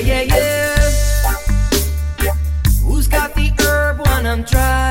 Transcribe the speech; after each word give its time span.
yeah, 0.00 0.22
yeah, 0.22 0.36
yeah. 2.22 2.34
Who's 2.82 3.08
got 3.08 3.34
the 3.34 3.52
herb 3.60 3.98
when 4.00 4.26
I'm 4.26 4.42
dry? 4.42 4.85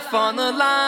life 0.00 0.14
on 0.14 0.36
the 0.36 0.52
line. 0.52 0.79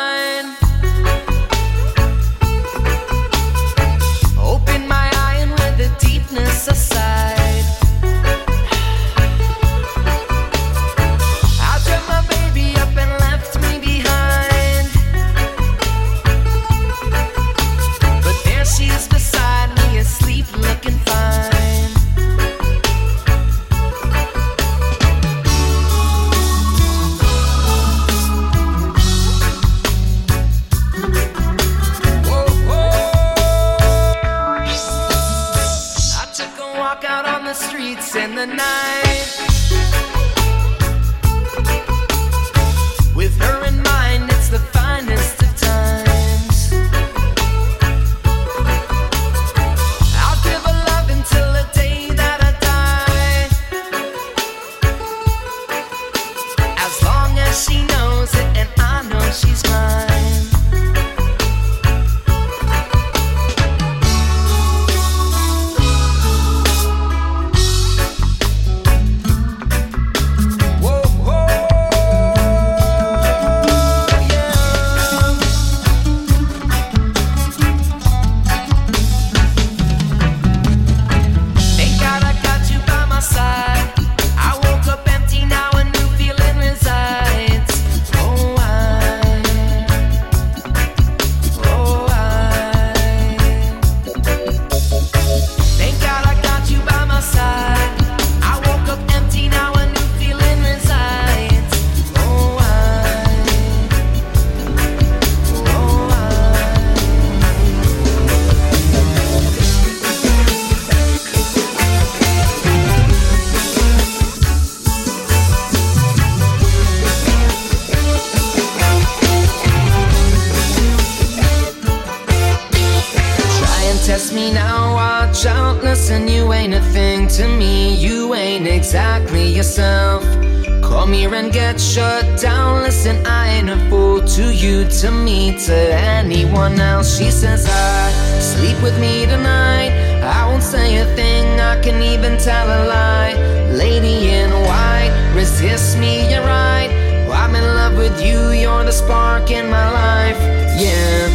Get 131.52 131.78
shut 131.78 132.40
down. 132.40 132.82
Listen, 132.82 133.24
I 133.26 133.48
ain't 133.50 133.68
a 133.68 133.76
fool 133.90 134.22
to 134.36 134.52
you, 134.52 134.88
to 135.00 135.10
me, 135.10 135.58
to 135.66 135.74
anyone 135.74 136.80
else. 136.80 137.18
She 137.18 137.30
says, 137.30 137.66
I 137.68 138.10
sleep 138.40 138.82
with 138.82 138.98
me 138.98 139.26
tonight. 139.26 139.92
I 140.22 140.46
won't 140.48 140.62
say 140.62 140.96
a 140.96 141.04
thing, 141.14 141.60
I 141.60 141.80
can 141.82 142.02
even 142.02 142.38
tell 142.38 142.66
a 142.66 142.80
lie. 142.88 143.34
Lady 143.72 144.30
in 144.30 144.50
white, 144.50 145.32
resist 145.34 145.98
me, 145.98 146.30
you're 146.30 146.40
right. 146.40 146.90
I'm 147.30 147.54
in 147.54 147.64
love 147.64 147.96
with 147.98 148.24
you, 148.24 148.50
you're 148.50 148.84
the 148.84 148.92
spark 148.92 149.50
in 149.50 149.68
my 149.68 149.90
life. 149.90 150.40
Yeah. 150.80 151.28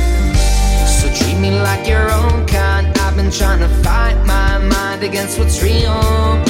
So 0.86 1.14
treat 1.14 1.40
me 1.40 1.52
like 1.52 1.88
your 1.88 2.12
own 2.12 2.46
kind. 2.48 2.88
I've 2.98 3.16
been 3.16 3.32
trying 3.32 3.60
to 3.60 3.70
fight 3.84 4.18
my 4.26 4.58
mind 4.58 5.04
against 5.04 5.38
what's 5.38 5.62
real. 5.62 6.47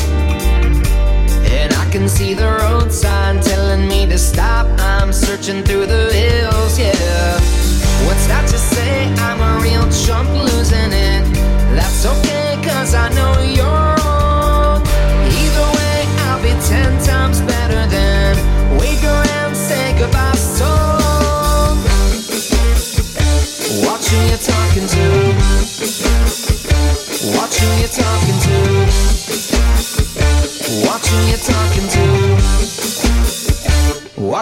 Can 1.98 2.08
see 2.08 2.36
the 2.36 2.46
road 2.46 2.92
sign 2.92 3.42
telling 3.42 3.88
me 3.88 4.06
to 4.06 4.20
stop. 4.20 4.68
I'm 4.80 5.12
searching 5.12 5.64
through 5.64 5.88
the 5.88 6.14
hills, 6.14 6.78
yeah. 6.78 7.34
What's 8.06 8.28
that 8.28 8.48
to 8.52 8.58
say? 8.60 9.12
I'm 9.26 9.42
a 9.42 9.64
real 9.64 9.82
chump 10.06 10.30
losing 10.30 10.94
it. 10.94 11.24
That's 11.74 12.06
okay, 12.06 12.62
cause 12.62 12.94
I 12.94 13.10
know 13.16 13.42
you're 13.42 13.67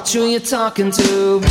Watch 0.05 0.13
who 0.13 0.27
you're 0.27 0.39
talking 0.39 0.91
to. 0.91 1.41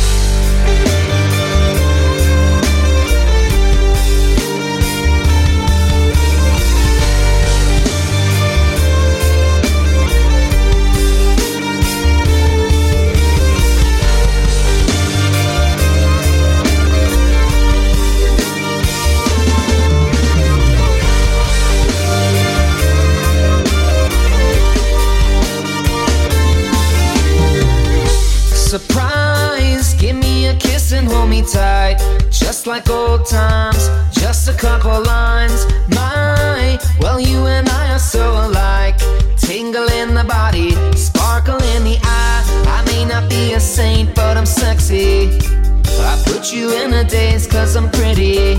I 46.15 46.23
put 46.23 46.53
you 46.53 46.71
in 46.71 46.93
a 46.93 47.03
daze 47.03 47.45
cause 47.45 47.75
I'm 47.75 47.89
pretty. 47.91 48.53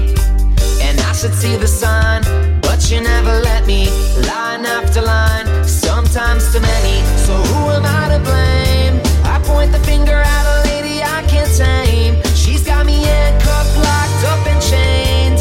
And 0.87 1.01
I 1.01 1.13
should 1.15 1.33
see 1.33 1.57
the 1.57 1.67
sign, 1.67 2.23
but 2.61 2.91
you 2.91 3.01
never 3.01 3.41
let 3.41 3.67
me. 3.67 3.89
Line 4.29 4.67
after 4.67 5.01
line, 5.01 5.47
sometimes 5.65 6.53
too 6.53 6.61
many. 6.61 6.97
So 7.25 7.33
who 7.33 7.71
am 7.71 7.87
I 7.87 8.05
to 8.13 8.21
blame? 8.29 9.01
I 9.25 9.41
point 9.43 9.73
the 9.73 9.79
finger 9.91 10.19
at 10.37 10.45
a 10.55 10.69
lady 10.69 11.03
I 11.03 11.23
can't 11.33 11.51
tame. 11.57 12.23
She's 12.35 12.63
got 12.63 12.85
me 12.85 13.03
handcuffed, 13.03 13.75
locked 13.89 14.25
up 14.33 14.47
and 14.53 14.61
chained. 14.61 15.41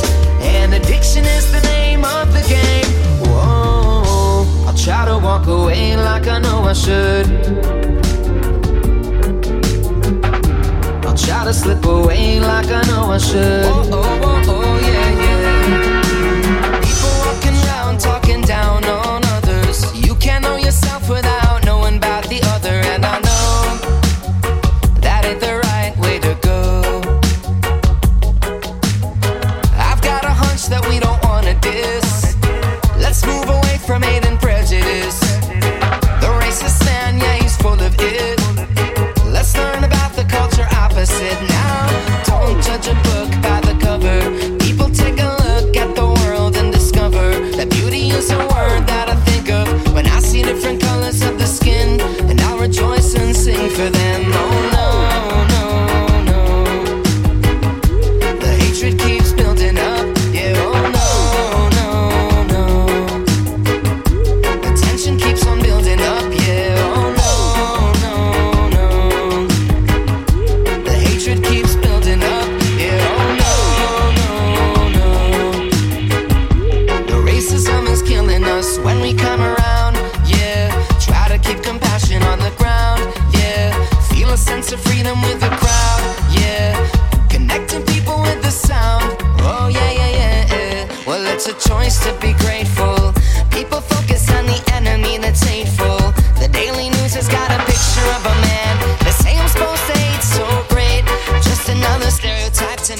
And 0.55 0.73
addiction 0.73 1.25
is 1.25 1.51
the 1.51 1.61
name 1.67 2.05
of 2.05 2.31
the 2.31 2.43
game. 2.47 2.89
Whoa, 3.27 4.45
I'll 4.65 4.77
try 4.77 5.03
to 5.03 5.17
walk 5.17 5.47
away 5.47 5.97
like 5.97 6.27
I 6.27 6.39
know 6.39 6.63
I 6.63 6.73
should. 6.73 8.04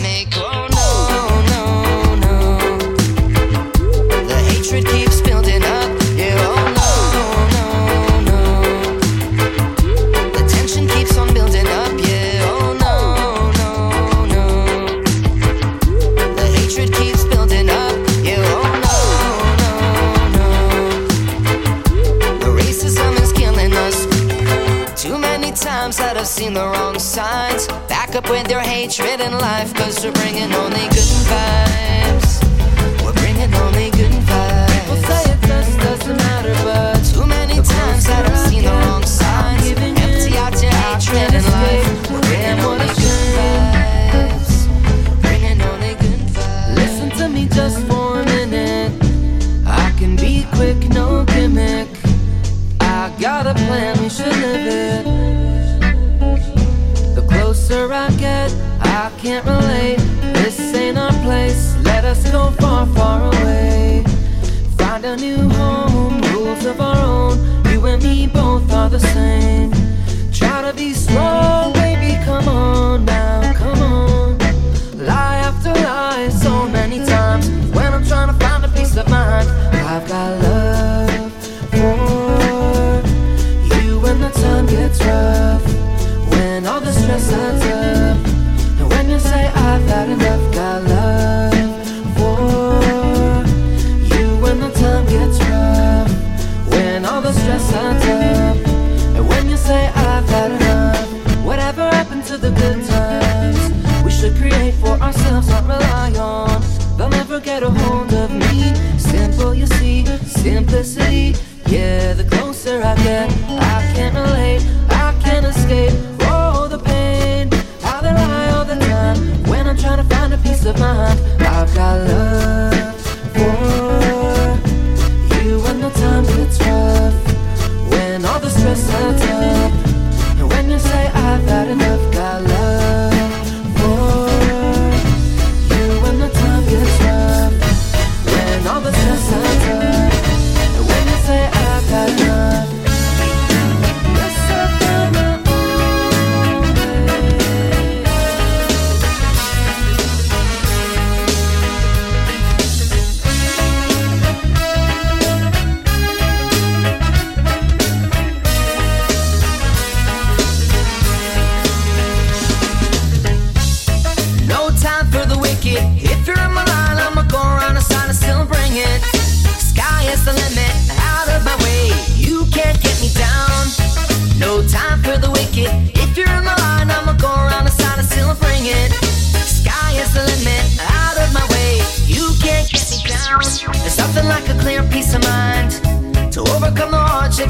make 0.02 0.45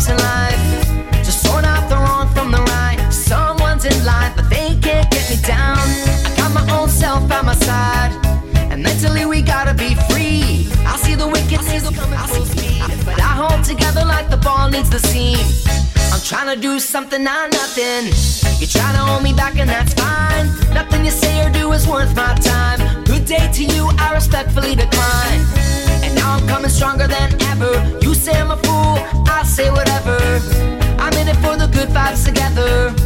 in 0.09 0.17
life 0.17 1.23
to 1.23 1.31
sort 1.31 1.63
out 1.63 1.89
the 1.89 1.95
wrong 1.95 2.27
from 2.33 2.51
the 2.51 2.61
right. 2.73 2.99
Someone's 3.11 3.85
in 3.85 4.05
line, 4.05 4.33
but 4.35 4.49
they 4.49 4.77
can't 4.81 5.09
get 5.11 5.29
me 5.29 5.37
down. 5.41 5.77
I 6.25 6.33
got 6.37 6.51
my 6.53 6.87
self 6.87 7.27
by 7.27 7.41
my 7.41 7.55
side, 7.55 8.11
and 8.71 8.83
mentally 8.83 9.25
we 9.25 9.41
gotta 9.41 9.73
be 9.73 9.95
free. 10.09 10.67
I 10.85 10.97
see 10.97 11.15
the 11.15 11.27
wickedness 11.27 11.75
but 13.05 13.19
I 13.19 13.33
hold 13.41 13.63
together 13.63 14.03
like 14.03 14.29
the 14.29 14.37
ball 14.37 14.69
needs 14.69 14.89
the 14.89 14.99
seam. 14.99 15.39
I'm 16.11 16.21
trying 16.21 16.53
to 16.53 16.59
do 16.59 16.79
something, 16.79 17.23
not 17.23 17.51
nothing. 17.51 18.05
You're 18.59 18.69
trying 18.69 18.95
to 18.95 19.03
hold 19.09 19.23
me 19.23 19.33
back, 19.33 19.57
and 19.57 19.69
that's 19.69 19.93
fine. 19.93 20.47
Nothing 20.73 21.05
you 21.05 21.11
say 21.11 21.45
or 21.45 21.51
do 21.51 21.71
is 21.73 21.87
worth 21.87 22.15
my 22.15 22.33
time. 22.35 23.03
Good 23.05 23.25
day 23.25 23.49
to 23.53 23.63
you, 23.63 23.89
I 23.97 24.13
respectfully 24.13 24.75
decline. 24.75 25.84
I'm 26.25 26.47
coming 26.47 26.69
stronger 26.69 27.07
than 27.07 27.39
ever. 27.51 27.73
You 28.01 28.15
say 28.15 28.33
I'm 28.33 28.51
a 28.51 28.57
fool, 28.57 28.97
I 29.29 29.43
say 29.43 29.69
whatever. 29.69 30.17
I'm 30.99 31.13
in 31.13 31.27
it 31.27 31.37
for 31.37 31.55
the 31.55 31.67
good 31.67 31.89
vibes 31.89 32.25
together. 32.25 33.04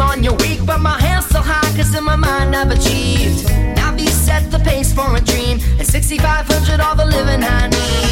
on 0.00 0.22
your 0.22 0.34
week, 0.36 0.60
but 0.64 0.80
my 0.80 0.98
hands 1.00 1.26
still 1.26 1.42
high, 1.42 1.76
cause 1.76 1.94
in 1.94 2.04
my 2.04 2.16
mind 2.16 2.54
I've 2.54 2.70
achieved. 2.70 3.48
Now 3.76 3.94
these 3.94 4.14
set 4.14 4.50
the 4.50 4.58
pace 4.58 4.92
for 4.92 5.16
a 5.16 5.20
dream, 5.20 5.58
and 5.78 5.86
6500 5.86 6.80
all 6.80 6.96
the 6.96 7.06
living 7.06 7.42
I 7.42 7.68
need. 7.68 8.05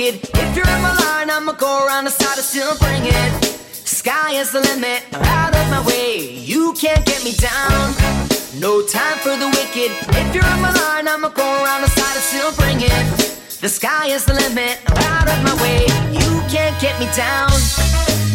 Wicked. 0.00 0.30
If 0.34 0.56
you're 0.56 0.66
in 0.66 0.82
my 0.82 0.94
line, 1.04 1.30
I'ma 1.30 1.52
go 1.52 1.86
around 1.86 2.04
the 2.04 2.10
side 2.10 2.36
and 2.36 2.46
still 2.46 2.76
bring 2.78 3.04
it. 3.04 3.30
Sky 3.72 4.32
is 4.34 4.52
the 4.52 4.60
limit, 4.60 5.02
I'm 5.12 5.22
out 5.22 5.54
of 5.54 5.66
my 5.70 5.84
way. 5.86 6.18
You 6.18 6.72
can't 6.74 7.04
get 7.04 7.22
me 7.24 7.32
down. 7.32 7.94
No 8.58 8.82
time 8.86 9.18
for 9.18 9.36
the 9.36 9.48
wicked. 9.48 9.90
If 10.16 10.34
you're 10.34 10.46
in 10.54 10.60
my 10.60 10.72
line, 10.72 11.08
I'ma 11.08 11.28
go 11.28 11.48
around 11.62 11.82
the 11.82 11.90
side 11.90 12.16
and 12.16 12.26
still 12.32 12.52
bring 12.56 12.80
it. 12.80 13.04
The 13.60 13.68
sky 13.68 14.06
is 14.08 14.24
the 14.24 14.34
limit, 14.34 14.80
I'm 14.88 14.98
out 15.12 15.28
of 15.28 15.38
my 15.44 15.54
way. 15.62 15.84
You 16.16 16.40
can't 16.48 16.76
get 16.80 16.98
me 16.98 17.08
down. 17.16 17.52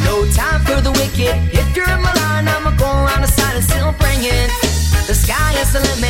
No 0.05 0.21
time 0.37 0.61
for 0.65 0.79
the 0.81 0.91
wicked. 0.91 1.33
If 1.49 1.75
you're 1.75 1.89
in 1.89 2.01
my 2.01 2.13
line, 2.13 2.47
I'ma 2.47 2.77
go 2.77 2.85
around 2.85 3.21
the 3.21 3.31
side 3.37 3.55
and 3.55 3.65
still 3.65 3.91
bring 3.97 4.21
it. 4.21 4.49
The 5.09 5.15
sky 5.15 5.53
is 5.61 5.73
the 5.73 5.81
limit, 5.81 6.04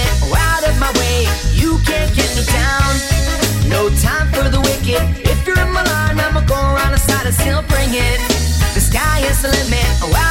hustling 9.46 9.70
man. 9.70 9.98
Oh, 10.02 10.25